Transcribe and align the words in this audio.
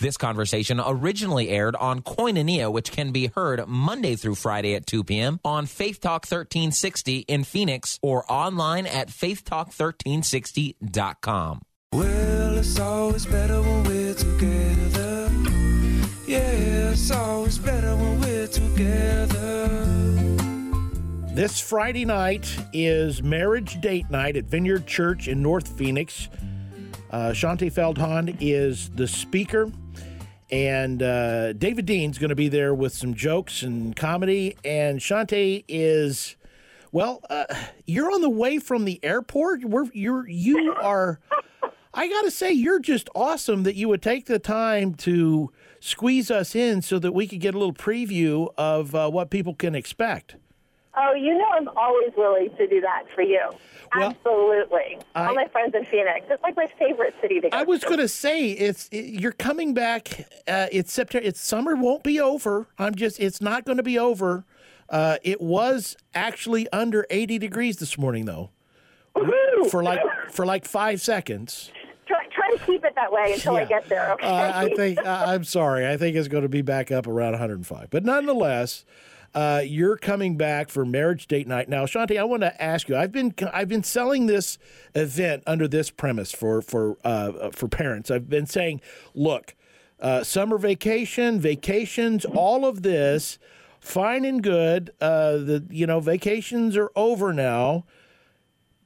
This 0.00 0.16
conversation 0.16 0.80
originally 0.84 1.48
aired 1.48 1.74
on 1.74 2.02
Koinonia, 2.02 2.70
which 2.70 2.92
can 2.92 3.10
be 3.10 3.32
heard 3.34 3.66
Monday 3.66 4.14
through 4.14 4.36
Friday 4.36 4.76
at 4.76 4.86
2 4.86 5.02
p.m. 5.02 5.40
on 5.44 5.66
Faith 5.66 6.00
Talk 6.00 6.22
1360 6.22 7.24
in 7.26 7.42
Phoenix 7.42 7.98
or 8.00 8.24
online 8.30 8.86
at 8.86 9.08
faithtalk1360.com. 9.08 11.62
Well, 11.92 12.58
it's 12.58 12.78
always 12.78 13.26
better 13.26 13.60
when 13.60 13.82
we're 13.82 14.14
together. 14.14 15.30
Yeah, 16.28 16.92
it's 16.92 17.10
always 17.10 17.58
better 17.58 17.96
when 17.96 18.20
we're 18.20 18.46
together. 18.46 19.66
This 21.34 21.58
Friday 21.58 22.04
night 22.04 22.56
is 22.72 23.20
marriage 23.20 23.80
date 23.80 24.08
night 24.10 24.36
at 24.36 24.44
Vineyard 24.44 24.86
Church 24.86 25.26
in 25.26 25.42
North 25.42 25.76
Phoenix. 25.76 26.28
Uh, 27.10 27.30
Shaunti 27.30 27.72
Feldhahn 27.72 28.36
is 28.38 28.90
the 28.90 29.08
speaker, 29.08 29.72
and 30.50 31.02
uh, 31.02 31.54
David 31.54 31.86
Dean's 31.86 32.18
going 32.18 32.28
to 32.28 32.36
be 32.36 32.48
there 32.48 32.74
with 32.74 32.92
some 32.92 33.14
jokes 33.14 33.62
and 33.62 33.96
comedy. 33.96 34.56
And 34.64 35.00
Shaunti 35.00 35.64
is, 35.68 36.36
well, 36.92 37.20
uh, 37.30 37.46
you're 37.86 38.12
on 38.12 38.20
the 38.20 38.28
way 38.30 38.58
from 38.58 38.84
the 38.84 39.02
airport. 39.02 39.64
We're, 39.64 39.86
you're 39.92 40.28
you 40.28 40.74
are. 40.74 41.20
I 41.94 42.08
got 42.08 42.22
to 42.22 42.30
say, 42.30 42.52
you're 42.52 42.80
just 42.80 43.08
awesome 43.14 43.62
that 43.62 43.74
you 43.74 43.88
would 43.88 44.02
take 44.02 44.26
the 44.26 44.38
time 44.38 44.94
to 44.96 45.50
squeeze 45.80 46.30
us 46.30 46.54
in 46.54 46.82
so 46.82 46.98
that 46.98 47.12
we 47.12 47.26
could 47.26 47.40
get 47.40 47.54
a 47.54 47.58
little 47.58 47.74
preview 47.74 48.52
of 48.58 48.94
uh, 48.94 49.10
what 49.10 49.30
people 49.30 49.54
can 49.54 49.74
expect. 49.74 50.36
Oh, 51.00 51.14
you 51.14 51.36
know 51.38 51.46
I'm 51.52 51.68
always 51.76 52.10
willing 52.16 52.50
to 52.56 52.66
do 52.66 52.80
that 52.80 53.04
for 53.14 53.22
you. 53.22 53.40
Well, 53.94 54.10
Absolutely. 54.10 54.98
I- 55.14 55.26
All 55.28 55.34
my 55.34 55.46
friends 55.48 55.74
in 55.74 55.84
Phoenix. 55.84 56.26
It's 56.28 56.42
like 56.42 56.56
my 56.56 56.66
favorite 56.78 57.14
city 57.22 57.40
to 57.40 57.48
go 57.50 57.56
I 57.56 57.62
was 57.62 57.84
going 57.84 57.98
to 57.98 58.08
say 58.08 58.50
it's 58.50 58.88
it, 58.90 59.20
you're 59.20 59.32
coming 59.32 59.74
back. 59.74 60.26
Uh, 60.48 60.66
it's 60.72 60.92
September. 60.92 61.26
It's 61.26 61.40
summer 61.40 61.74
won't 61.76 62.02
be 62.02 62.20
over. 62.20 62.66
I'm 62.78 62.94
just. 62.94 63.20
It's 63.20 63.40
not 63.40 63.64
going 63.64 63.76
to 63.78 63.82
be 63.82 63.98
over. 63.98 64.44
Uh, 64.90 65.18
it 65.22 65.40
was 65.40 65.96
actually 66.14 66.66
under 66.72 67.06
80 67.10 67.38
degrees 67.38 67.76
this 67.76 67.96
morning 67.98 68.24
though, 68.24 68.50
Woohoo! 69.14 69.70
for 69.70 69.82
like 69.82 70.00
for 70.30 70.46
like 70.46 70.64
five 70.64 71.00
seconds. 71.00 71.70
try, 72.06 72.26
try 72.30 72.50
to 72.50 72.58
keep 72.64 72.84
it 72.84 72.94
that 72.94 73.12
way 73.12 73.32
until 73.34 73.56
I 73.56 73.64
get 73.66 73.86
there. 73.88 74.12
Okay. 74.14 74.26
Uh, 74.26 74.52
I 74.62 74.74
think 74.74 74.98
I 75.06 75.34
I'm 75.34 75.44
sorry. 75.44 75.86
I 75.86 75.96
think 75.96 76.16
it's 76.16 76.28
going 76.28 76.42
to 76.42 76.48
be 76.48 76.62
back 76.62 76.90
up 76.90 77.06
around 77.06 77.32
105. 77.32 77.88
But 77.90 78.04
nonetheless, 78.04 78.84
uh, 79.38 79.60
you're 79.60 79.96
coming 79.96 80.36
back 80.36 80.68
for 80.68 80.84
marriage 80.84 81.28
date 81.28 81.46
night 81.46 81.68
now, 81.68 81.86
Shaunti. 81.86 82.18
I 82.18 82.24
want 82.24 82.42
to 82.42 82.60
ask 82.60 82.88
you. 82.88 82.96
I've 82.96 83.12
been 83.12 83.32
I've 83.52 83.68
been 83.68 83.84
selling 83.84 84.26
this 84.26 84.58
event 84.96 85.44
under 85.46 85.68
this 85.68 85.90
premise 85.90 86.32
for 86.32 86.60
for 86.60 86.98
uh, 87.04 87.50
for 87.52 87.68
parents. 87.68 88.10
I've 88.10 88.28
been 88.28 88.46
saying, 88.46 88.80
look, 89.14 89.54
uh, 90.00 90.24
summer 90.24 90.58
vacation, 90.58 91.38
vacations, 91.38 92.24
all 92.24 92.64
of 92.64 92.82
this, 92.82 93.38
fine 93.78 94.24
and 94.24 94.42
good. 94.42 94.90
Uh, 95.00 95.36
the 95.36 95.64
you 95.70 95.86
know 95.86 96.00
vacations 96.00 96.76
are 96.76 96.90
over 96.96 97.32
now 97.32 97.84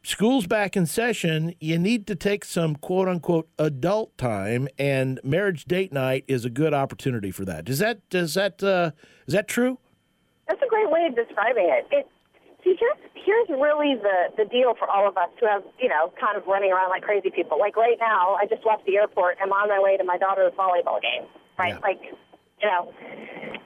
school's 0.05 0.49
back 0.49 0.77
in 0.77 0.85
session, 0.85 1.55
you 1.61 1.79
need 1.79 2.09
to 2.09 2.15
take 2.17 2.45
some 2.45 2.75
quote 2.75 3.09
unquote 3.09 3.49
adult 3.59 4.19
time, 4.19 4.69
and 4.77 5.19
marriage 5.25 5.65
date 5.65 5.93
night 5.93 6.25
is 6.27 6.45
a 6.45 6.51
good 6.51 6.75
opportunity 6.75 7.31
for 7.31 7.47
that. 7.47 7.65
Does 7.65 7.79
that 7.79 8.07
does 8.11 8.35
that 8.35 8.63
uh, 8.63 8.91
is 9.27 9.33
that 9.33 9.49
true? 9.49 9.79
That's 10.49 10.63
a 10.63 10.69
great 10.69 10.91
way 10.91 11.07
of 11.07 11.15
describing 11.15 11.69
it. 11.71 11.87
It 11.91 12.07
see 12.65 12.77
here's 12.79 12.99
here's 13.15 13.49
really 13.49 13.95
the 13.99 14.31
the 14.37 14.45
deal 14.45 14.75
for 14.79 14.89
all 14.89 15.07
of 15.09 15.17
us 15.17 15.31
who 15.41 15.47
have 15.47 15.63
you 15.79 15.89
know 15.89 16.13
kind 16.21 16.37
of 16.37 16.47
running 16.47 16.73
around 16.73 16.91
like 16.91 17.03
crazy 17.03 17.31
people. 17.31 17.59
Like 17.59 17.77
right 17.77 17.99
now, 18.01 18.35
I 18.35 18.47
just 18.47 18.65
left 18.65 18.87
the 18.87 18.97
airport. 18.97 19.39
I'm 19.43 19.53
on 19.53 19.69
my 19.69 19.81
way 19.81 19.97
to 19.97 20.05
my 20.05 20.19
daughter's 20.19 20.53
volleyball 20.55 21.01
game. 21.01 21.27
Right, 21.59 21.75
Yeah. 21.75 21.87
like 21.87 22.01
you 22.63 22.69
know, 22.71 22.95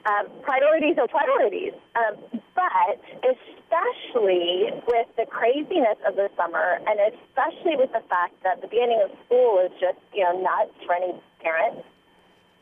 um, 0.08 0.26
priorities 0.42 0.96
are 0.98 1.08
priorities. 1.08 1.74
Um, 1.94 2.40
but 2.56 2.96
especially 3.20 4.72
with 4.88 5.08
the 5.16 5.26
craziness 5.28 6.00
of 6.08 6.16
the 6.16 6.30
summer, 6.36 6.80
and 6.86 6.96
especially 7.12 7.76
with 7.76 7.92
the 7.92 8.00
fact 8.08 8.32
that 8.42 8.60
the 8.62 8.68
beginning 8.68 9.00
of 9.04 9.10
school 9.26 9.60
is 9.64 9.72
just 9.80 9.98
you 10.14 10.24
know 10.24 10.40
nuts 10.40 10.72
for 10.86 10.94
any 10.94 11.12
parent 11.40 11.84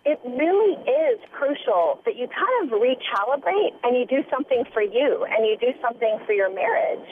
it 0.05 0.21
really 0.25 0.77
is 0.85 1.19
crucial 1.33 2.01
that 2.05 2.17
you 2.17 2.29
kind 2.29 2.57
of 2.65 2.77
recalibrate 2.77 3.73
and 3.83 3.97
you 3.97 4.05
do 4.05 4.23
something 4.31 4.65
for 4.73 4.83
you 4.83 5.25
and 5.25 5.47
you 5.47 5.57
do 5.57 5.73
something 5.81 6.19
for 6.27 6.33
your 6.33 6.53
marriage. 6.53 7.09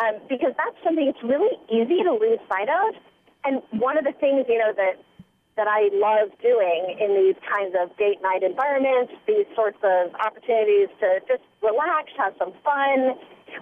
Um, 0.00 0.18
because 0.28 0.50
that's 0.58 0.74
something 0.82 1.06
it's 1.06 1.22
really 1.22 1.54
easy 1.70 2.02
to 2.02 2.12
lose 2.12 2.40
sight 2.48 2.66
of. 2.66 2.96
And 3.44 3.62
one 3.78 3.96
of 3.96 4.04
the 4.04 4.12
things, 4.18 4.46
you 4.48 4.58
know, 4.58 4.72
that 4.74 4.98
that 5.56 5.68
I 5.68 5.86
love 5.94 6.34
doing 6.42 6.98
in 6.98 7.14
these 7.14 7.38
kinds 7.46 7.76
of 7.78 7.96
date 7.96 8.18
night 8.22 8.42
environments, 8.42 9.12
these 9.26 9.46
sorts 9.54 9.78
of 9.84 10.10
opportunities 10.18 10.88
to 10.98 11.22
just 11.28 11.46
relax, 11.62 12.10
have 12.18 12.34
some 12.38 12.52
fun. 12.64 13.14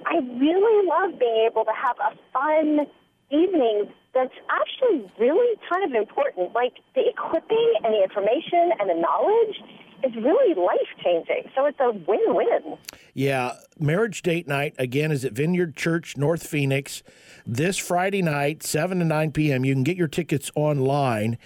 I 0.07 0.25
really 0.41 0.89
love 0.89 1.19
being 1.21 1.45
able 1.45 1.67
to 1.67 1.77
have 1.77 1.97
a 2.01 2.17
fun 2.33 2.87
evening 3.29 3.93
that's 4.15 4.35
actually 4.51 5.11
really 5.19 5.59
kind 5.71 5.85
of 5.85 5.93
important. 6.01 6.53
Like 6.55 6.75
the 6.95 7.09
equipping 7.09 7.73
and 7.83 7.95
the 7.95 8.03
information 8.03 8.73
and 8.79 8.91
the 8.91 8.95
knowledge 8.95 9.57
is 10.05 10.15
really 10.17 10.55
life 10.55 11.05
changing. 11.05 11.51
So 11.55 11.65
it's 11.67 11.79
a 11.81 11.93
win 11.93 12.35
win. 12.35 12.77
Yeah, 13.15 13.53
marriage 13.79 14.23
date 14.23 14.49
night 14.49 14.75
again 14.79 15.13
is 15.13 15.25
at 15.25 15.33
Vineyard 15.33 15.77
Church, 15.77 16.17
North 16.17 16.47
Phoenix, 16.47 17.03
this 17.47 17.79
Friday 17.79 18.23
night, 18.23 18.63
seven 18.63 18.99
to 18.99 19.05
nine 19.05 19.33
p.m. 19.33 19.65
You 19.65 19.75
can 19.75 19.85
get 19.85 19.97
your 19.97 20.09
tickets 20.09 20.51
online. 20.55 21.39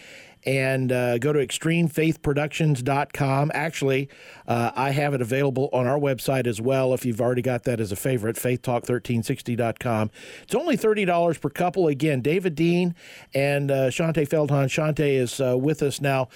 And 0.47 0.93
uh, 0.93 1.19
go 1.19 1.33
to 1.33 1.45
extremefaithproductions.com. 1.45 3.51
Actually, 3.53 4.09
uh, 4.47 4.71
I 4.77 4.93
have 4.93 5.13
it 5.13 5.21
available 5.21 5.69
on 5.73 5.89
our 5.89 5.99
website 5.99 6.47
as 6.47 6.61
well 6.61 6.95
if 6.95 7.05
you've 7.05 7.21
already 7.21 7.43
got 7.43 7.65
that 7.65 7.81
as 7.81 7.91
a 7.91 7.97
favorite, 7.97 8.37
faithtalk1360.com. 8.37 10.13
It's 10.45 10.55
only 10.55 10.77
$30 10.77 11.41
per 11.41 11.51
couple. 11.51 11.89
Again, 11.89 12.21
David 12.21 12.55
Dean 12.55 12.95
and 13.35 13.73
uh, 13.73 13.89
Shaunti 13.89 14.29
Feldhahn. 14.29 14.69
Shaunti 14.69 15.19
is 15.19 15.41
uh, 15.41 15.59
with 15.59 15.83
us 15.83 16.01
now. 16.01 16.29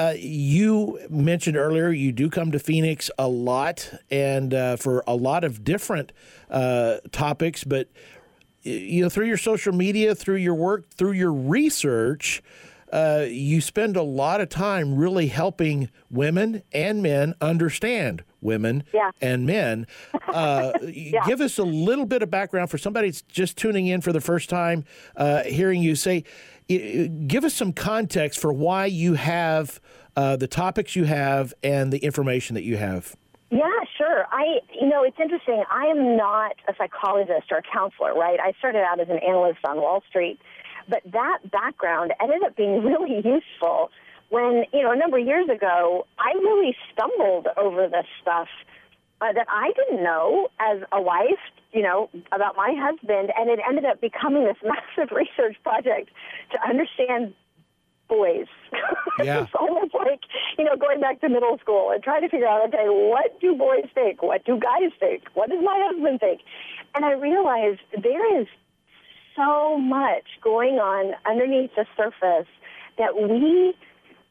Uh, 0.00 0.14
you 0.16 0.98
mentioned 1.10 1.58
earlier 1.58 1.90
you 1.90 2.10
do 2.10 2.30
come 2.30 2.50
to 2.52 2.58
Phoenix 2.58 3.10
a 3.18 3.28
lot 3.28 3.92
and 4.10 4.54
uh, 4.54 4.76
for 4.76 5.04
a 5.06 5.14
lot 5.14 5.44
of 5.44 5.62
different 5.62 6.10
uh, 6.48 6.96
topics, 7.12 7.64
but 7.64 7.86
you 8.62 9.02
know 9.02 9.10
through 9.10 9.26
your 9.26 9.36
social 9.36 9.74
media, 9.74 10.14
through 10.14 10.36
your 10.36 10.54
work, 10.54 10.88
through 10.90 11.12
your 11.12 11.32
research, 11.32 12.42
uh, 12.92 13.24
you 13.28 13.60
spend 13.60 13.96
a 13.96 14.02
lot 14.02 14.40
of 14.40 14.48
time 14.48 14.96
really 14.96 15.28
helping 15.28 15.88
women 16.10 16.62
and 16.72 17.02
men 17.02 17.34
understand 17.40 18.24
women 18.40 18.84
Yeah. 18.92 19.10
and 19.20 19.46
men. 19.46 19.86
Uh, 20.30 20.70
Give 21.26 21.40
us 21.40 21.58
a 21.58 21.64
little 21.64 22.06
bit 22.06 22.22
of 22.22 22.30
background 22.30 22.70
for 22.70 22.78
somebody 22.78 23.08
that's 23.08 23.22
just 23.22 23.56
tuning 23.58 23.88
in 23.88 24.00
for 24.00 24.12
the 24.12 24.20
first 24.20 24.48
time, 24.48 24.84
uh, 25.16 25.42
hearing 25.42 25.82
you 25.82 25.96
say. 25.96 26.22
Give 26.68 27.44
us 27.44 27.52
some 27.52 27.72
context 27.72 28.38
for 28.38 28.52
why 28.52 28.86
you 28.86 29.14
have 29.14 29.80
uh, 30.16 30.36
the 30.36 30.46
topics 30.46 30.94
you 30.94 31.02
have 31.04 31.52
and 31.64 31.92
the 31.92 31.98
information 31.98 32.54
that 32.54 32.62
you 32.62 32.76
have. 32.76 33.16
Yeah, 33.50 33.62
sure. 33.98 34.26
I, 34.30 34.60
you 34.80 34.86
know, 34.88 35.02
it's 35.02 35.18
interesting. 35.20 35.64
I 35.68 35.86
am 35.86 36.16
not 36.16 36.52
a 36.68 36.74
psychologist 36.78 37.50
or 37.50 37.56
a 37.58 37.62
counselor, 37.62 38.14
right? 38.14 38.38
I 38.38 38.52
started 38.60 38.84
out 38.84 39.00
as 39.00 39.08
an 39.08 39.18
analyst 39.18 39.58
on 39.64 39.78
Wall 39.78 40.04
Street, 40.08 40.38
but 40.90 41.02
that 41.12 41.38
background 41.50 42.12
ended 42.20 42.42
up 42.42 42.56
being 42.56 42.84
really 42.84 43.16
useful 43.16 43.90
when, 44.30 44.64
you 44.72 44.82
know, 44.82 44.92
a 44.92 44.96
number 44.96 45.18
of 45.18 45.26
years 45.26 45.48
ago, 45.48 46.06
I 46.18 46.32
really 46.38 46.76
stumbled 46.92 47.48
over 47.56 47.88
this 47.88 48.06
stuff 48.22 48.48
uh, 49.20 49.32
that 49.32 49.46
I 49.48 49.72
didn't 49.76 50.02
know 50.02 50.48
as 50.60 50.82
a 50.92 51.02
wife, 51.02 51.42
you 51.72 51.82
know, 51.82 52.08
about 52.32 52.56
my 52.56 52.72
husband, 52.76 53.32
and 53.36 53.50
it 53.50 53.58
ended 53.68 53.84
up 53.84 54.00
becoming 54.00 54.44
this 54.44 54.56
massive 54.64 55.10
research 55.14 55.56
project 55.62 56.10
to 56.52 56.68
understand 56.68 57.34
boys. 58.08 58.46
Yeah. 59.22 59.42
it's 59.42 59.52
almost 59.58 59.92
like, 59.92 60.20
you 60.56 60.64
know, 60.64 60.76
going 60.76 60.98
back 60.98 61.20
to 61.20 61.28
middle 61.28 61.58
school 61.58 61.90
and 61.90 62.02
trying 62.02 62.22
to 62.22 62.28
figure 62.30 62.46
out, 62.46 62.66
okay, 62.68 62.86
what 62.88 63.38
do 63.38 63.54
boys 63.54 63.84
think? 63.92 64.22
What 64.22 64.46
do 64.46 64.58
guys 64.58 64.92
think? 64.98 65.24
What 65.34 65.50
does 65.50 65.58
my 65.62 65.88
husband 65.90 66.20
think? 66.20 66.40
And 66.94 67.04
I 67.04 67.12
realized 67.12 67.80
there 68.02 68.40
is 68.40 68.46
so 69.36 69.78
much 69.78 70.24
going 70.42 70.74
on 70.74 71.14
underneath 71.28 71.70
the 71.76 71.86
surface 71.96 72.48
that 72.98 73.16
we 73.16 73.74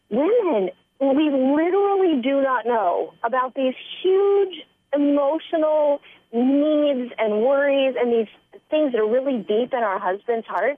women, 0.10 0.70
we 1.00 1.30
literally 1.30 2.22
do 2.22 2.42
not 2.42 2.66
know 2.66 3.14
about 3.24 3.56
these 3.56 3.74
huge 4.02 4.66
emotional 4.94 6.02
needs 6.34 7.12
and 7.18 7.42
worries 7.42 7.96
and 8.00 8.12
these 8.12 8.62
things 8.70 8.92
that 8.92 9.00
are 9.00 9.10
really 9.10 9.38
deep 9.38 9.74
in 9.74 9.80
our 9.80 10.00
husband's 10.00 10.48
heart. 10.48 10.78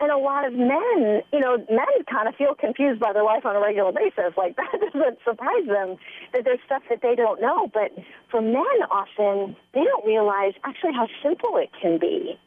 And 0.00 0.12
a 0.12 0.16
lot 0.16 0.46
of 0.46 0.52
men, 0.52 1.22
you 1.32 1.40
know, 1.40 1.56
men 1.68 2.04
kind 2.08 2.28
of 2.28 2.36
feel 2.36 2.54
confused 2.54 3.00
by 3.00 3.12
their 3.12 3.24
life 3.24 3.44
on 3.44 3.56
a 3.56 3.60
regular 3.60 3.90
basis. 3.90 4.36
Like 4.36 4.56
that 4.56 4.70
doesn't 4.92 5.18
surprise 5.24 5.66
them 5.66 5.96
that 6.32 6.44
there's 6.44 6.60
stuff 6.66 6.82
that 6.88 7.02
they 7.02 7.16
don't 7.16 7.40
know. 7.40 7.68
But 7.72 7.90
for 8.30 8.40
men, 8.40 8.78
often 8.90 9.56
they 9.74 9.82
don't 9.82 10.06
realize 10.06 10.52
actually 10.62 10.92
how 10.94 11.08
simple 11.22 11.56
it 11.56 11.70
can 11.80 11.98
be 11.98 12.38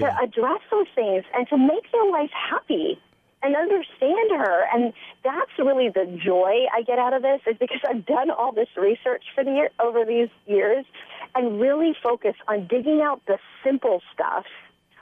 Yeah. 0.00 0.10
to 0.10 0.24
address 0.24 0.60
those 0.70 0.86
things 0.94 1.24
and 1.34 1.48
to 1.48 1.56
make 1.58 1.90
their 1.92 2.10
life 2.10 2.30
happy. 2.32 3.00
and 3.42 3.56
understand 3.56 4.30
her. 4.32 4.66
And 4.74 4.92
that's 5.24 5.50
really 5.58 5.88
the 5.88 6.04
joy 6.22 6.66
I 6.76 6.82
get 6.82 6.98
out 6.98 7.14
of 7.14 7.22
this 7.22 7.40
is 7.46 7.56
because 7.58 7.80
I've 7.88 8.04
done 8.04 8.30
all 8.30 8.52
this 8.52 8.68
research 8.76 9.24
for 9.34 9.42
the 9.42 9.50
year, 9.50 9.70
over 9.82 10.04
these 10.04 10.28
years 10.46 10.84
and 11.34 11.58
really 11.58 11.94
focus 12.02 12.34
on 12.48 12.66
digging 12.66 13.00
out 13.02 13.22
the 13.26 13.38
simple 13.64 14.02
stuff. 14.12 14.44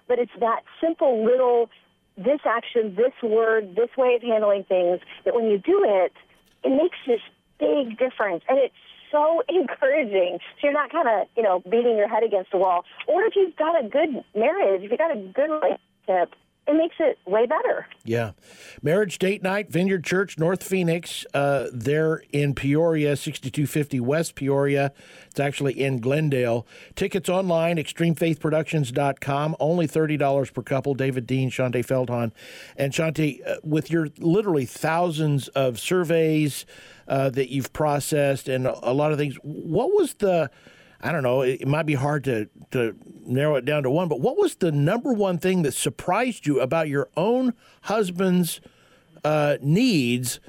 But 0.06 0.20
it's 0.20 0.32
that 0.38 0.62
simple 0.80 1.24
little 1.24 1.68
this 2.16 2.40
action, 2.44 2.96
this 2.96 3.12
word, 3.22 3.76
this 3.76 3.90
way 3.96 4.14
of 4.16 4.22
handling 4.22 4.64
things 4.64 5.00
that 5.24 5.34
when 5.34 5.46
you 5.46 5.58
do 5.58 5.84
it, 5.84 6.12
it 6.64 6.70
makes 6.70 6.98
this 7.06 7.20
big 7.58 7.96
difference. 7.98 8.42
And 8.48 8.58
it's 8.58 8.74
so 9.10 9.42
encouraging. 9.48 10.38
So 10.60 10.68
you're 10.68 10.72
not 10.72 10.90
kind 10.90 11.08
of, 11.08 11.28
you 11.36 11.42
know, 11.42 11.60
beating 11.60 11.96
your 11.96 12.08
head 12.08 12.22
against 12.22 12.50
the 12.50 12.58
wall. 12.58 12.84
Or 13.06 13.22
if 13.22 13.34
you've 13.36 13.56
got 13.56 13.82
a 13.82 13.88
good 13.88 14.24
marriage, 14.34 14.82
if 14.82 14.90
you've 14.90 14.98
got 14.98 15.16
a 15.16 15.20
good 15.20 15.50
relationship, 15.50 16.34
it 16.68 16.74
makes 16.74 16.96
it 17.00 17.18
way 17.26 17.46
better. 17.46 17.86
Yeah. 18.04 18.32
Marriage 18.82 19.18
Date 19.18 19.42
Night, 19.42 19.70
Vineyard 19.70 20.04
Church, 20.04 20.38
North 20.38 20.62
Phoenix. 20.62 21.24
Uh, 21.32 21.68
they're 21.72 22.22
in 22.30 22.54
Peoria, 22.54 23.16
6250 23.16 24.00
West 24.00 24.34
Peoria. 24.34 24.92
It's 25.30 25.40
actually 25.40 25.80
in 25.80 25.98
Glendale. 25.98 26.66
Tickets 26.94 27.30
online, 27.30 27.78
extremefaithproductions.com. 27.78 29.56
Only 29.58 29.88
$30 29.88 30.52
per 30.52 30.62
couple. 30.62 30.94
David 30.94 31.26
Dean, 31.26 31.50
Shaunti 31.50 31.84
Feldhahn. 31.84 32.32
And 32.76 32.92
Shaunti, 32.92 33.40
uh, 33.48 33.56
with 33.64 33.90
your 33.90 34.08
literally 34.18 34.66
thousands 34.66 35.48
of 35.48 35.78
surveys 35.80 36.66
uh, 37.08 37.30
that 37.30 37.50
you've 37.50 37.72
processed 37.72 38.46
and 38.46 38.66
a 38.66 38.92
lot 38.92 39.10
of 39.10 39.16
things, 39.16 39.36
what 39.36 39.94
was 39.94 40.14
the 40.14 40.50
I 41.00 41.12
don't 41.12 41.22
know, 41.22 41.42
it, 41.42 41.66
might 41.66 41.86
be 41.86 41.94
hard 41.94 42.24
to, 42.24 42.48
to 42.72 42.96
narrow 43.28 43.56
it 43.56 43.64
down 43.64 43.82
to 43.84 43.90
one, 43.90 44.08
but 44.08 44.20
what 44.20 44.36
was 44.36 44.56
the 44.56 44.72
number 44.72 45.12
one 45.12 45.38
thing 45.38 45.62
that 45.62 45.72
surprised 45.72 46.46
you 46.46 46.60
about 46.60 46.88
your 46.88 47.08
own 47.16 47.54
husband's 47.82 48.60
uh, 49.24 49.56
needs 49.60 50.40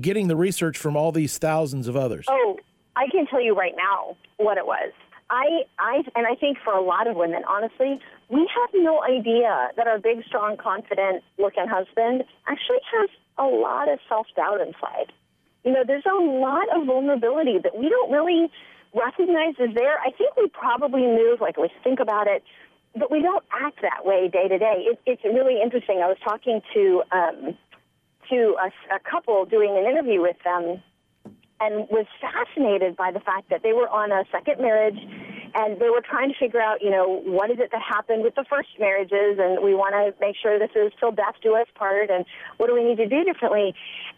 getting 0.00 0.28
the 0.28 0.36
research 0.36 0.78
from 0.78 0.96
all 0.96 1.12
these 1.12 1.38
thousands 1.38 1.88
of 1.88 1.96
others? 1.96 2.26
Oh, 2.28 2.58
I 2.96 3.06
can 3.10 3.26
tell 3.26 3.42
you 3.42 3.54
right 3.54 3.74
now 3.76 4.16
what 4.36 4.58
it 4.58 4.66
was. 4.66 4.92
I, 5.30 5.62
I, 5.78 6.02
and 6.14 6.26
I 6.26 6.34
think 6.34 6.58
for 6.62 6.74
a 6.74 6.82
lot 6.82 7.06
of 7.06 7.16
women, 7.16 7.42
honestly, 7.48 7.98
we 8.28 8.40
have 8.40 8.70
no 8.74 9.02
idea 9.02 9.68
that 9.76 9.86
our 9.86 9.98
big, 9.98 10.24
strong, 10.26 10.58
confident 10.58 11.24
looking 11.38 11.66
husband 11.66 12.24
actually 12.46 12.80
has 12.92 13.08
a 13.38 13.44
lot 13.44 13.90
of 13.90 13.98
self 14.08 14.26
doubt 14.36 14.60
inside. 14.60 15.10
You 15.64 15.72
know, 15.72 15.84
there's 15.86 16.04
a 16.04 16.22
lot 16.22 16.68
of 16.76 16.86
vulnerability 16.86 17.58
that 17.62 17.78
we 17.78 17.88
don't 17.88 18.10
really 18.10 18.50
recognize 18.94 19.54
is 19.58 19.74
there. 19.74 19.98
I 19.98 20.10
think 20.10 20.36
we 20.36 20.48
probably 20.48 21.02
move, 21.02 21.40
like 21.40 21.56
we 21.56 21.70
think 21.84 22.00
about 22.00 22.26
it, 22.26 22.42
but 22.94 23.10
we 23.10 23.22
don't 23.22 23.44
act 23.52 23.80
that 23.82 24.04
way 24.04 24.28
day 24.28 24.48
to 24.48 24.58
day. 24.58 24.86
It, 24.90 25.00
it's 25.06 25.24
really 25.24 25.60
interesting. 25.62 26.00
I 26.04 26.08
was 26.08 26.18
talking 26.22 26.60
to 26.74 27.02
um, 27.12 27.58
to 28.30 28.56
a, 28.62 28.94
a 28.94 28.98
couple 29.00 29.44
doing 29.44 29.76
an 29.76 29.84
interview 29.84 30.20
with 30.20 30.36
them, 30.44 30.82
and 31.60 31.88
was 31.90 32.06
fascinated 32.20 32.96
by 32.96 33.12
the 33.12 33.20
fact 33.20 33.48
that 33.50 33.62
they 33.62 33.72
were 33.72 33.88
on 33.88 34.10
a 34.10 34.24
second 34.32 34.60
marriage 34.60 34.98
and 35.54 35.78
they 35.78 35.90
were 35.90 36.00
trying 36.00 36.30
to 36.30 36.38
figure 36.38 36.60
out, 36.60 36.80
you 36.80 36.90
know, 36.90 37.20
what 37.24 37.50
is 37.50 37.58
it 37.60 37.70
that 37.72 37.82
happened 37.82 38.22
with 38.22 38.34
the 38.34 38.44
first 38.48 38.68
marriages, 38.80 39.38
and 39.38 39.62
we 39.62 39.74
want 39.74 39.92
to 39.92 40.14
make 40.18 40.34
sure 40.40 40.58
this 40.58 40.74
is 40.74 40.92
till 40.98 41.12
death 41.12 41.34
do 41.42 41.54
us 41.54 41.66
part, 41.74 42.08
and 42.10 42.24
what 42.56 42.68
do 42.68 42.74
we 42.74 42.82
need 42.82 42.96
to 42.96 43.06
do 43.06 43.22
differently? 43.22 43.74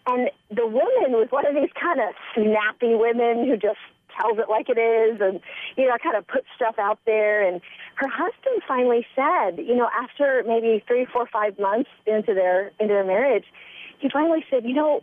And 0.07 0.29
the 0.49 0.65
woman 0.65 1.11
was 1.11 1.27
one 1.31 1.45
of 1.45 1.53
these 1.53 1.71
kind 1.79 1.99
of 1.99 2.15
snappy 2.33 2.95
women 2.95 3.47
who 3.47 3.57
just 3.57 3.83
tells 4.19 4.37
it 4.37 4.49
like 4.49 4.69
it 4.69 4.77
is 4.79 5.19
and 5.21 5.39
you 5.77 5.85
know 5.85 5.93
I 5.93 5.97
kind 5.97 6.15
of 6.15 6.27
puts 6.27 6.45
stuff 6.55 6.75
out 6.79 6.99
there. 7.05 7.47
And 7.47 7.61
her 7.95 8.07
husband 8.07 8.61
finally 8.67 9.05
said 9.15 9.57
you 9.57 9.75
know 9.75 9.89
after 9.93 10.43
maybe 10.47 10.83
three 10.87 11.05
four 11.05 11.27
five 11.31 11.57
months 11.59 11.89
into 12.05 12.33
their 12.33 12.71
into 12.79 12.93
their 12.93 13.05
marriage 13.05 13.45
he 13.99 14.09
finally 14.09 14.43
said 14.49 14.63
you 14.65 14.73
know 14.73 15.01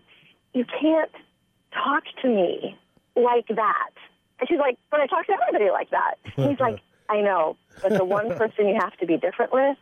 you 0.54 0.64
can't 0.64 1.10
talk 1.72 2.04
to 2.22 2.28
me 2.28 2.76
like 3.16 3.48
that. 3.48 3.90
And 4.40 4.48
she's 4.48 4.58
like 4.58 4.78
but 4.90 5.00
i 5.00 5.06
talk 5.06 5.26
to 5.26 5.32
everybody 5.32 5.70
like 5.70 5.90
that. 5.90 6.14
And 6.36 6.50
he's 6.50 6.60
like 6.60 6.80
i 7.08 7.20
know 7.20 7.56
but 7.82 7.92
the 7.92 8.04
one 8.04 8.28
person 8.36 8.68
you 8.68 8.78
have 8.80 8.96
to 8.98 9.06
be 9.06 9.16
different 9.16 9.52
with 9.52 9.76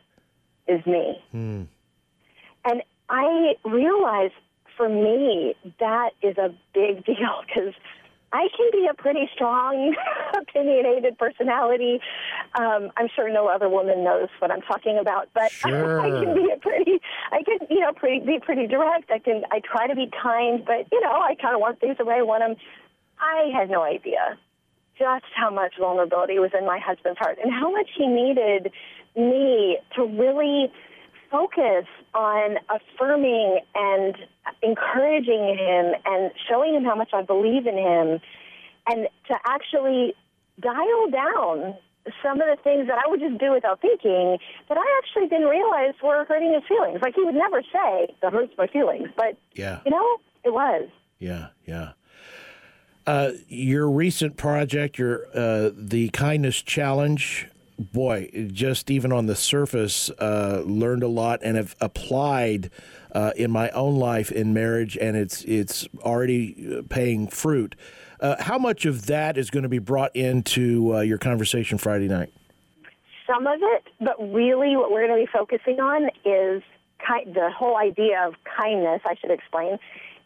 is 0.69 0.85
me. 0.87 1.19
Hmm. 1.33 1.63
and 2.65 2.83
i 3.09 3.55
realized 3.65 4.35
for 4.77 4.89
me 4.89 5.55
that 5.79 6.11
is 6.23 6.39
a 6.39 6.55
big 6.73 7.05
deal 7.11 7.43
because 7.47 7.75
I 8.33 8.47
can 8.57 8.71
be 8.73 8.87
a 8.89 8.95
pretty 8.95 9.29
strong, 9.35 9.95
opinionated 10.39 11.19
personality. 11.19 12.01
Um, 12.55 12.91
I'm 12.97 13.09
sure 13.15 13.33
no 13.33 13.49
other 13.49 13.69
woman 13.69 14.05
knows 14.05 14.29
what 14.39 14.51
I'm 14.51 14.63
talking 14.63 14.99
about, 14.99 15.29
but 15.35 15.51
sure. 15.51 16.01
I 16.05 16.11
can 16.11 16.35
be 16.35 16.51
a 16.53 16.59
pretty, 16.59 17.01
I 17.33 17.43
can, 17.43 17.67
you 17.69 17.81
know, 17.81 17.93
pretty, 17.93 18.25
be 18.25 18.39
pretty 18.39 18.67
direct. 18.69 19.11
I 19.11 19.19
can, 19.19 19.43
I 19.51 19.61
try 19.61 19.89
to 19.89 19.97
be 19.97 20.09
kind, 20.23 20.65
but 20.65 20.87
you 20.93 21.01
know, 21.01 21.11
I 21.11 21.35
kind 21.35 21.55
of 21.55 21.61
want 21.61 21.81
things 21.81 21.97
the 21.99 22.05
way 22.05 22.17
I 22.19 22.23
want 22.23 22.43
them. 22.43 22.57
I 23.19 23.51
had 23.53 23.69
no 23.69 23.83
idea 23.83 24.39
just 24.99 25.25
how 25.35 25.51
much 25.51 25.75
vulnerability 25.79 26.39
was 26.39 26.51
in 26.57 26.67
my 26.67 26.79
husband's 26.79 27.19
heart 27.19 27.39
and 27.43 27.53
how 27.53 27.73
much 27.73 27.89
he 27.97 28.07
needed 28.07 28.71
me 29.17 29.79
to 29.97 30.05
really 30.05 30.71
focus 31.31 31.87
on 32.15 32.57
affirming 32.69 33.61
and 33.75 34.15
encouraging 34.63 35.57
him 35.59 35.95
and 36.05 36.31
showing 36.49 36.75
him 36.75 36.85
how 36.85 36.95
much 36.95 37.11
I 37.13 37.23
believe 37.23 37.67
in 37.67 37.77
him 37.77 38.21
and 38.87 39.09
to 39.29 39.35
actually 39.47 40.15
dial 40.61 41.11
down 41.11 41.75
some 42.23 42.41
of 42.41 42.49
the 42.49 42.57
things 42.63 42.89
that 42.89 42.99
I 43.05 43.09
would 43.09 43.21
just 43.21 43.39
do 43.39 43.53
without 43.53 43.81
thinking 43.81 44.39
that 44.69 44.79
I 44.79 44.99
actually 44.99 45.29
didn't 45.29 45.49
realize 45.49 45.95
were 46.03 46.25
hurting 46.25 46.53
his 46.55 46.63
feelings. 46.67 47.01
Like 47.03 47.15
he 47.15 47.23
would 47.23 47.35
never 47.35 47.63
say 47.63 48.15
that 48.23 48.33
hurts 48.33 48.53
my 48.57 48.67
feelings, 48.67 49.09
but 49.17 49.37
yeah, 49.55 49.81
you 49.85 49.91
know, 49.91 50.17
it 50.45 50.53
was. 50.53 50.89
Yeah, 51.19 51.49
yeah. 51.67 51.93
Uh, 53.07 53.33
your 53.49 53.89
recent 53.91 54.37
project, 54.37 54.99
your 54.99 55.27
uh, 55.35 55.71
the 55.75 56.09
kindness 56.11 56.63
challenge, 56.63 57.49
boy, 57.79 58.31
just 58.53 58.91
even 58.91 59.13
on 59.13 59.27
the 59.27 59.37
surface, 59.37 60.11
uh, 60.19 60.63
learned 60.65 61.03
a 61.03 61.09
lot 61.09 61.41
and 61.43 61.57
have 61.57 61.77
applied 61.81 62.71
uh, 63.13 63.33
in 63.37 63.51
my 63.51 63.71
own 63.71 63.97
life 63.97 64.31
in 64.31 64.53
marriage, 64.55 64.97
and 64.97 65.17
it's 65.17 65.45
it's 65.45 65.89
already 66.01 66.79
uh, 66.79 66.83
paying 66.89 67.29
fruit. 67.29 67.77
Uh, 68.21 68.37
how 68.41 68.59
much 68.59 68.85
of 68.85 69.07
that 69.07 69.39
is 69.39 69.51
going 69.51 69.63
to 69.63 69.69
be 69.69 69.79
brought 69.79 70.15
into 70.15 70.95
uh, 70.97 71.01
your 71.01 71.19
conversation 71.19 71.79
Friday 71.79 72.09
night? 72.09 72.33
Some 73.27 73.47
of 73.47 73.61
it, 73.63 73.85
but 74.01 74.19
really, 74.33 74.77
what 74.77 74.91
we're 74.91 75.07
going 75.07 75.21
to 75.21 75.27
be 75.27 75.31
focusing 75.33 75.81
on 75.81 76.11
is 76.25 76.63
ki- 77.01 77.31
the 77.33 77.51
whole 77.57 77.77
idea 77.77 78.27
of 78.27 78.35
kindness. 78.59 79.03
I 79.05 79.15
should 79.21 79.31
explain 79.31 79.79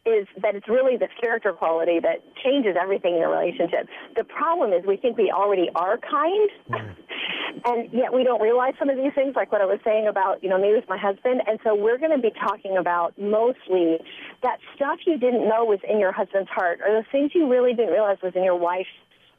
is 0.06 0.26
that 0.42 0.54
it's 0.54 0.68
really 0.68 0.96
the 0.96 1.08
character 1.20 1.52
quality 1.52 1.98
that 1.98 2.22
changes 2.44 2.76
everything 2.80 3.16
in 3.16 3.22
a 3.22 3.28
relationship. 3.28 3.88
The 4.16 4.24
problem 4.24 4.72
is 4.72 4.84
we 4.86 4.96
think 4.98 5.16
we 5.16 5.30
already 5.30 5.70
are 5.74 5.96
kind, 5.96 6.50
mm. 6.70 6.94
And 7.64 7.88
yet 7.92 8.12
we 8.12 8.24
don't 8.24 8.40
realize 8.40 8.74
some 8.78 8.88
of 8.90 8.96
these 8.96 9.12
things, 9.14 9.34
like 9.36 9.52
what 9.52 9.60
I 9.60 9.66
was 9.66 9.78
saying 9.84 10.06
about, 10.06 10.42
you 10.42 10.48
know, 10.48 10.58
me 10.58 10.72
with 10.72 10.88
my 10.88 10.98
husband. 10.98 11.42
And 11.46 11.58
so 11.64 11.74
we're 11.74 11.98
going 11.98 12.10
to 12.10 12.18
be 12.18 12.30
talking 12.30 12.76
about 12.76 13.16
mostly 13.18 13.98
that 14.42 14.58
stuff 14.74 15.00
you 15.06 15.18
didn't 15.18 15.48
know 15.48 15.64
was 15.64 15.80
in 15.88 15.98
your 15.98 16.12
husband's 16.12 16.50
heart, 16.50 16.80
or 16.86 16.94
the 16.94 17.06
things 17.10 17.32
you 17.34 17.50
really 17.50 17.74
didn't 17.74 17.92
realize 17.92 18.18
was 18.22 18.32
in 18.34 18.44
your 18.44 18.56
wife's 18.56 18.88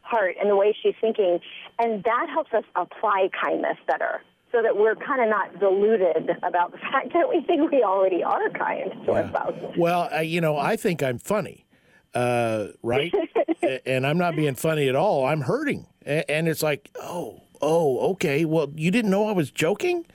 heart 0.02 0.36
and 0.40 0.50
the 0.50 0.56
way 0.56 0.76
she's 0.82 0.96
thinking. 1.02 1.40
And 1.80 2.04
that 2.04 2.28
helps 2.30 2.54
us 2.54 2.64
apply 2.76 3.30
kindness 3.42 3.78
better 3.88 4.22
so 4.52 4.62
that 4.62 4.78
we're 4.78 4.96
kind 4.96 5.22
of 5.22 5.30
not 5.30 5.60
deluded 5.60 6.30
about 6.44 6.72
the 6.72 6.78
fact 6.92 7.14
that 7.14 7.28
we 7.28 7.42
think 7.42 7.72
we 7.72 7.84
already 7.84 8.24
are 8.24 8.50
kind 8.52 8.92
to 9.06 9.12
yeah. 9.12 9.12
our 9.12 9.30
spouses. 9.30 9.76
Well, 9.78 10.10
uh, 10.16 10.22
you 10.22 10.42
know, 10.42 10.58
I 10.58 10.76
think 10.76 11.04
I'm 11.04 11.20
funny, 11.20 11.66
uh, 12.14 12.68
right? 12.82 13.14
and 13.86 14.08
I'm 14.08 14.18
not 14.18 14.36
being 14.36 14.56
funny 14.56 14.88
at 14.88 14.96
all. 14.96 15.26
I'm 15.26 15.42
hurting. 15.42 15.88
And 16.06 16.48
it's 16.48 16.62
like, 16.62 16.92
oh, 17.02 17.42
oh, 17.62 18.12
okay. 18.12 18.46
Well, 18.46 18.72
you 18.76 18.92
didn't 18.92 19.12
know 19.12 19.28
I 19.28 19.32
was 19.32 19.52
joking? 19.52 20.06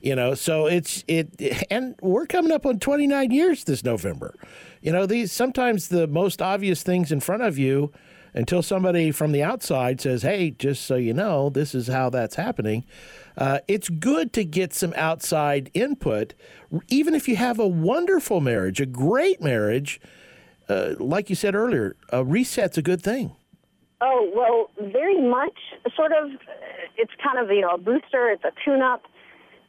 You 0.00 0.16
know, 0.16 0.34
so 0.34 0.66
it's 0.66 1.04
it, 1.06 1.64
and 1.70 1.94
we're 2.02 2.26
coming 2.26 2.50
up 2.50 2.66
on 2.66 2.80
29 2.80 3.30
years 3.30 3.64
this 3.64 3.84
November. 3.84 4.34
You 4.80 4.90
know, 4.90 5.06
these 5.06 5.30
sometimes 5.30 5.88
the 5.88 6.08
most 6.08 6.42
obvious 6.42 6.82
things 6.82 7.12
in 7.12 7.20
front 7.20 7.42
of 7.42 7.56
you 7.56 7.92
until 8.34 8.62
somebody 8.62 9.10
from 9.10 9.32
the 9.32 9.42
outside 9.42 10.00
says, 10.00 10.22
hey, 10.22 10.50
just 10.50 10.84
so 10.86 10.96
you 10.96 11.12
know, 11.12 11.50
this 11.50 11.74
is 11.74 11.86
how 11.86 12.10
that's 12.10 12.34
happening. 12.34 12.84
Uh, 13.36 13.58
it's 13.68 13.88
good 13.88 14.32
to 14.32 14.44
get 14.44 14.72
some 14.72 14.92
outside 14.96 15.70
input, 15.74 16.34
even 16.88 17.14
if 17.14 17.28
you 17.28 17.36
have 17.36 17.58
a 17.58 17.68
wonderful 17.68 18.40
marriage, 18.40 18.80
a 18.80 18.86
great 18.86 19.40
marriage. 19.40 20.00
Uh, 20.68 20.94
like 20.98 21.28
you 21.28 21.36
said 21.36 21.54
earlier, 21.54 21.96
a 22.10 22.24
reset's 22.24 22.78
a 22.78 22.82
good 22.82 23.02
thing. 23.02 23.36
Oh 24.04 24.28
well, 24.34 24.90
very 24.90 25.20
much. 25.22 25.56
Sort 25.94 26.10
of, 26.10 26.32
it's 26.98 27.12
kind 27.22 27.38
of 27.38 27.54
you 27.54 27.60
know 27.60 27.74
a 27.74 27.78
booster. 27.78 28.30
It's 28.30 28.42
a 28.42 28.50
tune-up 28.64 29.04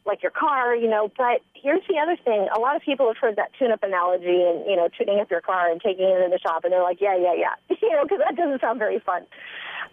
like 0.07 0.23
your 0.23 0.31
car, 0.31 0.75
you 0.75 0.89
know. 0.89 1.11
But 1.15 1.41
here's 1.53 1.83
the 1.87 1.99
other 2.01 2.17
thing: 2.17 2.47
a 2.55 2.59
lot 2.59 2.75
of 2.75 2.81
people 2.81 3.05
have 3.07 3.17
heard 3.17 3.35
that 3.35 3.51
tune-up 3.59 3.83
analogy, 3.83 4.41
and 4.41 4.65
you 4.65 4.75
know, 4.75 4.89
tuning 4.97 5.19
up 5.19 5.29
your 5.29 5.41
car 5.41 5.69
and 5.69 5.79
taking 5.79 6.05
it 6.05 6.19
in 6.25 6.31
the 6.31 6.39
shop, 6.39 6.63
and 6.63 6.73
they're 6.73 6.81
like, 6.81 6.99
"Yeah, 6.99 7.15
yeah, 7.15 7.35
yeah," 7.37 7.53
you 7.81 7.91
know, 7.91 8.03
because 8.03 8.19
that 8.25 8.35
doesn't 8.35 8.59
sound 8.59 8.79
very 8.79 8.99
fun. 8.99 9.23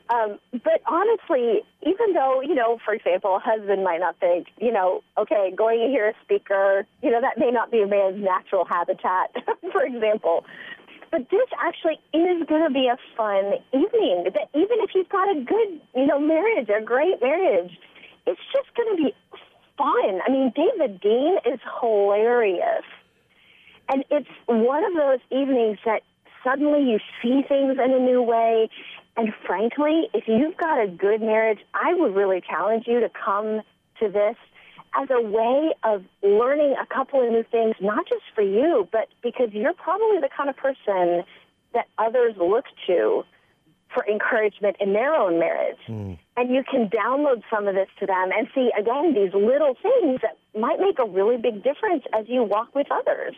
Um, 0.08 0.40
but 0.52 0.82
honestly, 0.86 1.62
even 1.82 2.14
though, 2.14 2.40
you 2.40 2.54
know, 2.54 2.78
for 2.84 2.94
example, 2.94 3.36
a 3.36 3.38
husband 3.38 3.84
might 3.84 4.00
not 4.00 4.18
think, 4.18 4.48
you 4.58 4.72
know, 4.72 5.02
okay, 5.16 5.52
going 5.54 5.78
to 5.80 5.86
hear 5.86 6.08
a 6.08 6.14
speaker, 6.24 6.84
you 7.00 7.10
know, 7.10 7.20
that 7.20 7.38
may 7.38 7.50
not 7.50 7.70
be 7.70 7.80
a 7.82 7.86
man's 7.86 8.20
natural 8.20 8.64
habitat, 8.64 9.30
for 9.72 9.84
example. 9.84 10.44
But 11.10 11.28
this 11.30 11.48
actually 11.58 11.98
is 12.14 12.46
going 12.46 12.62
to 12.62 12.70
be 12.72 12.86
a 12.86 12.96
fun 13.16 13.54
evening. 13.72 14.30
That 14.32 14.48
even 14.54 14.78
if 14.80 14.90
you've 14.94 15.08
got 15.08 15.28
a 15.28 15.40
good, 15.40 15.80
you 15.94 16.06
know, 16.06 16.20
marriage, 16.20 16.68
a 16.68 16.82
great 16.82 17.20
marriage, 17.20 17.72
it's 18.26 18.40
just 18.52 18.74
going 18.76 18.96
to 18.96 19.02
be 19.02 19.14
fun. 19.76 20.20
I 20.26 20.30
mean, 20.30 20.52
David 20.54 21.00
Dean 21.00 21.38
is 21.46 21.58
hilarious. 21.80 22.84
And 23.88 24.04
it's 24.10 24.28
one 24.46 24.84
of 24.84 24.94
those 24.94 25.18
evenings 25.30 25.78
that 25.84 26.02
suddenly 26.44 26.88
you 26.88 26.98
see 27.20 27.42
things 27.48 27.72
in 27.72 27.92
a 27.92 27.98
new 27.98 28.22
way. 28.22 28.68
And 29.16 29.34
frankly, 29.44 30.08
if 30.14 30.28
you've 30.28 30.56
got 30.56 30.80
a 30.80 30.86
good 30.86 31.20
marriage, 31.20 31.58
I 31.74 31.94
would 31.94 32.14
really 32.14 32.40
challenge 32.40 32.84
you 32.86 33.00
to 33.00 33.10
come 33.10 33.62
to 33.98 34.08
this 34.08 34.36
as 34.94 35.08
a 35.10 35.20
way 35.22 35.72
of 35.84 36.04
learning 36.22 36.74
a 36.80 36.86
couple 36.86 37.24
of 37.24 37.30
new 37.30 37.44
things, 37.50 37.74
not 37.80 38.06
just 38.08 38.22
for 38.34 38.42
you, 38.42 38.88
but 38.90 39.08
because 39.22 39.48
you're 39.52 39.74
probably 39.74 40.18
the 40.20 40.28
kind 40.36 40.50
of 40.50 40.56
person 40.56 41.24
that 41.74 41.86
others 41.98 42.34
look 42.38 42.64
to 42.86 43.24
for 43.92 44.06
encouragement 44.06 44.76
in 44.78 44.92
their 44.92 45.14
own 45.14 45.38
marriage. 45.38 45.78
Mm. 45.88 46.18
And 46.36 46.54
you 46.54 46.62
can 46.68 46.88
download 46.88 47.42
some 47.52 47.66
of 47.66 47.74
this 47.74 47.88
to 47.98 48.06
them 48.06 48.30
and 48.36 48.46
see, 48.54 48.70
again, 48.78 49.14
these 49.14 49.34
little 49.34 49.76
things 49.82 50.20
that 50.22 50.36
might 50.58 50.78
make 50.78 50.98
a 50.98 51.06
really 51.08 51.36
big 51.36 51.64
difference 51.64 52.04
as 52.16 52.26
you 52.28 52.44
walk 52.44 52.74
with 52.74 52.86
others. 52.90 53.34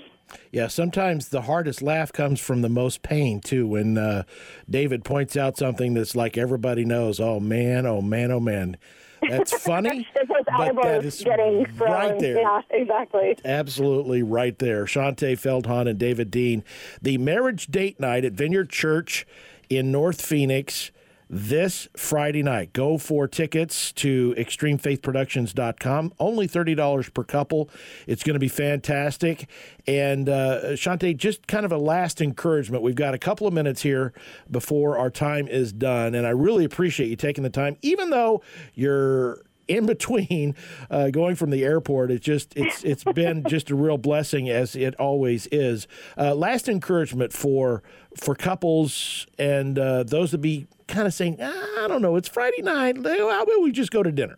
Yeah, 0.50 0.68
sometimes 0.68 1.28
the 1.28 1.42
hardest 1.42 1.82
laugh 1.82 2.12
comes 2.12 2.40
from 2.40 2.62
the 2.62 2.68
most 2.68 3.02
pain, 3.02 3.40
too. 3.40 3.66
When 3.66 3.96
uh, 3.96 4.24
David 4.68 5.04
points 5.04 5.36
out 5.36 5.56
something 5.56 5.94
that's 5.94 6.14
like 6.14 6.36
everybody 6.36 6.84
knows, 6.84 7.18
oh 7.18 7.40
man, 7.40 7.86
oh 7.86 8.00
man, 8.02 8.30
oh 8.30 8.40
man. 8.40 8.76
That's 9.28 9.52
funny, 9.52 10.08
but 10.28 10.46
that 10.82 11.04
is 11.04 11.24
right 11.24 12.18
there. 12.18 12.40
Yeah, 12.40 12.60
exactly. 12.70 13.38
Absolutely 13.44 14.22
right 14.22 14.58
there. 14.58 14.84
Shaunti 14.84 15.34
Feldhahn 15.34 15.88
and 15.88 15.98
David 15.98 16.30
Dean. 16.30 16.64
The 17.00 17.18
marriage 17.18 17.68
date 17.68 18.00
night 18.00 18.24
at 18.24 18.32
Vineyard 18.32 18.70
Church 18.70 19.26
in 19.70 19.92
North 19.92 20.20
Phoenix 20.20 20.90
this 21.28 21.88
Friday 21.96 22.42
night. 22.42 22.72
Go 22.72 22.98
for 22.98 23.26
tickets 23.26 23.92
to 23.92 24.34
extremefaithproductions.com. 24.36 26.12
Only 26.18 26.48
$30 26.48 27.14
per 27.14 27.24
couple. 27.24 27.70
It's 28.06 28.22
going 28.22 28.34
to 28.34 28.40
be 28.40 28.48
fantastic. 28.48 29.48
And 29.86 30.28
uh, 30.28 30.72
Shaunti, 30.72 31.16
just 31.16 31.46
kind 31.46 31.64
of 31.64 31.72
a 31.72 31.78
last 31.78 32.20
encouragement. 32.20 32.82
We've 32.82 32.94
got 32.94 33.14
a 33.14 33.18
couple 33.18 33.46
of 33.46 33.54
minutes 33.54 33.82
here 33.82 34.12
before 34.50 34.98
our 34.98 35.10
time 35.10 35.48
is 35.48 35.72
done. 35.72 36.14
And 36.14 36.26
I 36.26 36.30
really 36.30 36.64
appreciate 36.64 37.08
you 37.08 37.16
taking 37.16 37.44
the 37.44 37.50
time, 37.50 37.76
even 37.82 38.10
though 38.10 38.42
you're 38.74 39.42
in 39.68 39.86
between 39.86 40.54
uh, 40.90 41.10
going 41.10 41.36
from 41.36 41.50
the 41.50 41.64
airport 41.64 42.10
it's 42.10 42.24
just 42.24 42.56
it's 42.56 42.82
it's 42.84 43.04
been 43.04 43.44
just 43.44 43.70
a 43.70 43.74
real 43.74 43.98
blessing 43.98 44.48
as 44.48 44.74
it 44.76 44.94
always 44.96 45.46
is. 45.48 45.86
Uh, 46.18 46.34
last 46.34 46.68
encouragement 46.68 47.32
for 47.32 47.82
for 48.16 48.34
couples 48.34 49.26
and 49.38 49.78
uh, 49.78 50.02
those 50.02 50.30
that 50.32 50.38
be 50.38 50.66
kind 50.88 51.06
of 51.06 51.14
saying 51.14 51.38
ah, 51.40 51.84
i 51.84 51.88
don't 51.88 52.02
know 52.02 52.16
it's 52.16 52.28
friday 52.28 52.60
night 52.60 52.96
how 53.04 53.42
about 53.42 53.62
we 53.62 53.72
just 53.72 53.90
go 53.90 54.02
to 54.02 54.12
dinner? 54.12 54.36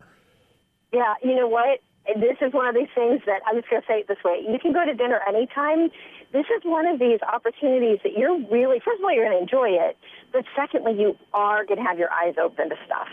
Yeah 0.93 1.15
you 1.23 1.35
know 1.35 1.49
what? 1.49 1.81
This 2.17 2.37
is 2.43 2.53
one 2.53 2.69
of 2.69 2.75
these 2.75 2.93
things 2.95 3.21
that 3.27 3.41
i'm 3.47 3.57
just 3.57 3.71
going 3.71 3.83
to 3.83 3.89
say 3.89 4.01
it 4.01 4.09
this 4.09 4.23
way 4.25 4.45
you 4.49 4.59
can 4.59 4.73
go 4.73 4.85
to 4.85 4.95
dinner 4.95 5.21
anytime. 5.29 5.91
This 6.33 6.47
is 6.57 6.63
one 6.65 6.85
of 6.87 6.99
these 6.99 7.21
opportunities 7.23 7.99
that 8.03 8.19
you're 8.19 8.37
really 8.51 8.81
first 8.85 8.99
of 8.99 9.05
all 9.05 9.13
you're 9.13 9.25
going 9.25 9.37
to 9.37 9.43
enjoy 9.43 9.71
it 9.71 9.97
but 10.33 10.45
secondly 10.55 10.93
you 10.99 11.17
are 11.33 11.65
going 11.65 11.79
to 11.79 11.85
have 11.85 11.99
your 11.99 12.13
eyes 12.13 12.35
open 12.43 12.69
to 12.69 12.77
stuff 12.85 13.09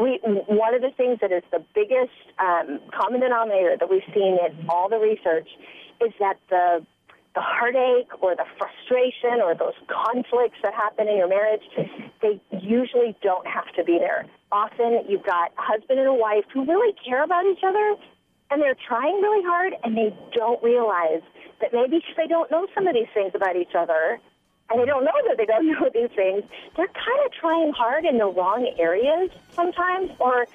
we 0.00 0.18
one 0.22 0.74
of 0.74 0.82
the 0.82 0.90
things 0.96 1.18
that 1.20 1.32
is 1.32 1.42
the 1.50 1.64
biggest 1.74 2.12
um, 2.38 2.80
common 2.92 3.20
denominator 3.20 3.76
that 3.78 3.88
we've 3.88 4.06
seen 4.14 4.38
in 4.44 4.66
all 4.68 4.88
the 4.88 4.98
research 4.98 5.48
is 6.00 6.12
that 6.18 6.38
the 6.50 6.84
the 7.34 7.40
heartache 7.40 8.10
or 8.22 8.36
the 8.36 8.46
frustration 8.58 9.42
or 9.42 9.54
those 9.54 9.74
conflicts 9.90 10.58
that 10.62 10.72
happen 10.72 11.08
in 11.08 11.16
your 11.16 11.28
marriage, 11.28 11.62
they 12.22 12.40
usually 12.62 13.16
don't 13.22 13.46
have 13.46 13.66
to 13.74 13.82
be 13.82 13.98
there. 13.98 14.24
Often 14.52 15.06
you've 15.08 15.24
got 15.26 15.50
a 15.58 15.62
husband 15.62 15.98
and 15.98 16.08
a 16.08 16.14
wife 16.14 16.44
who 16.52 16.64
really 16.64 16.94
care 17.04 17.24
about 17.24 17.44
each 17.46 17.64
other 17.66 17.96
and 18.50 18.62
they're 18.62 18.78
trying 18.86 19.20
really 19.20 19.42
hard 19.42 19.74
and 19.82 19.96
they 19.96 20.14
don't 20.32 20.62
realize 20.62 21.22
that 21.60 21.72
maybe 21.72 22.04
they 22.16 22.28
don't 22.28 22.50
know 22.52 22.68
some 22.72 22.86
of 22.86 22.94
these 22.94 23.10
things 23.14 23.32
about 23.34 23.56
each 23.56 23.74
other 23.76 24.20
and 24.70 24.80
they 24.80 24.84
don't 24.84 25.04
know 25.04 25.12
that 25.28 25.36
they 25.36 25.46
don't 25.46 25.66
know 25.72 25.88
these 25.92 26.10
things, 26.14 26.44
they're 26.76 26.88
kind 26.88 27.26
of 27.26 27.32
trying 27.32 27.72
hard 27.72 28.04
in 28.04 28.18
the 28.18 28.26
wrong 28.26 28.68
areas 28.78 29.30
sometimes, 29.52 30.10
or 30.18 30.46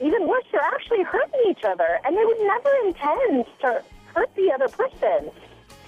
even 0.00 0.28
worse, 0.28 0.44
they're 0.52 0.60
actually 0.60 1.02
hurting 1.02 1.40
each 1.50 1.64
other, 1.64 2.00
and 2.04 2.16
they 2.16 2.24
would 2.24 2.40
never 2.40 2.70
intend 2.86 3.46
to 3.60 3.82
hurt 4.14 4.30
the 4.36 4.52
other 4.52 4.68
person. 4.68 5.30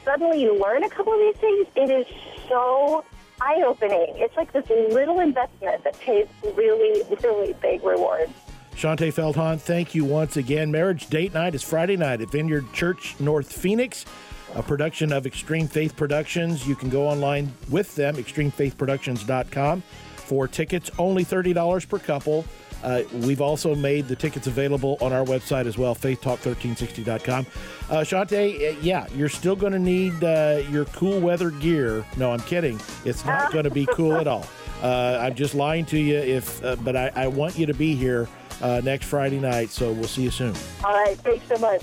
Suddenly, 0.04 0.42
you 0.42 0.58
learn 0.58 0.82
a 0.82 0.88
couple 0.88 1.12
of 1.12 1.20
these 1.20 1.36
things. 1.36 1.66
It 1.76 1.90
is 1.90 2.06
so 2.48 3.04
eye 3.40 3.62
opening. 3.66 4.14
It's 4.16 4.36
like 4.36 4.52
this 4.52 4.68
little 4.68 5.20
investment 5.20 5.84
that 5.84 5.98
pays 6.00 6.26
really, 6.56 7.02
really 7.22 7.54
big 7.60 7.84
rewards. 7.84 8.32
Shaunti 8.80 9.12
Feldhahn, 9.12 9.60
thank 9.60 9.94
you 9.94 10.06
once 10.06 10.38
again. 10.38 10.70
Marriage 10.70 11.08
Date 11.08 11.34
Night 11.34 11.54
is 11.54 11.62
Friday 11.62 11.98
night 11.98 12.22
at 12.22 12.30
Vineyard 12.30 12.72
Church, 12.72 13.14
North 13.20 13.52
Phoenix 13.52 14.06
a 14.54 14.62
production 14.62 15.12
of 15.12 15.26
Extreme 15.26 15.68
Faith 15.68 15.96
Productions. 15.96 16.66
You 16.66 16.74
can 16.74 16.88
go 16.88 17.06
online 17.06 17.52
with 17.68 17.94
them, 17.94 18.16
extremefaithproductions.com, 18.16 19.82
for 20.16 20.48
tickets, 20.48 20.90
only 20.98 21.24
$30 21.24 21.88
per 21.88 21.98
couple. 21.98 22.44
Uh, 22.82 23.02
we've 23.12 23.42
also 23.42 23.74
made 23.74 24.08
the 24.08 24.16
tickets 24.16 24.46
available 24.46 24.96
on 25.00 25.12
our 25.12 25.24
website 25.24 25.66
as 25.66 25.76
well, 25.76 25.94
faithtalk1360.com. 25.94 27.46
Uh, 27.90 27.96
Shaunti, 27.98 28.72
uh, 28.72 28.80
yeah, 28.80 29.06
you're 29.14 29.28
still 29.28 29.56
going 29.56 29.72
to 29.72 29.78
need 29.78 30.24
uh, 30.24 30.62
your 30.70 30.86
cool 30.86 31.20
weather 31.20 31.50
gear. 31.50 32.04
No, 32.16 32.32
I'm 32.32 32.40
kidding. 32.40 32.80
It's 33.04 33.24
not 33.24 33.52
going 33.52 33.64
to 33.64 33.70
be 33.70 33.86
cool 33.92 34.16
at 34.16 34.26
all. 34.26 34.46
Uh, 34.82 35.18
I'm 35.20 35.34
just 35.34 35.54
lying 35.54 35.84
to 35.86 35.98
you. 35.98 36.16
If, 36.16 36.64
uh, 36.64 36.76
but 36.76 36.96
I, 36.96 37.12
I, 37.14 37.26
want 37.26 37.58
you 37.58 37.66
to 37.66 37.74
be 37.74 37.94
here 37.94 38.26
uh, 38.60 38.80
next 38.84 39.06
Friday 39.06 39.40
night. 39.40 39.70
So 39.70 39.92
we'll 39.92 40.04
see 40.04 40.22
you 40.22 40.30
soon. 40.30 40.54
All 40.84 40.92
right. 40.92 41.18
Thanks 41.18 41.48
so 41.48 41.58
much. 41.58 41.82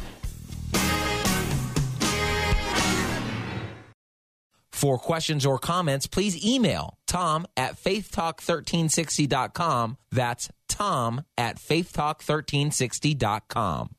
For 4.77 4.97
questions 4.99 5.43
or 5.43 5.57
comments, 5.57 6.05
please 6.05 6.45
email 6.45 6.99
tom 7.07 7.47
at 7.57 7.81
faithtalk1360.com. 7.81 9.97
That's 10.11 10.51
tom 10.67 11.23
at 11.35 11.57
faithtalk1360.com. 11.57 13.95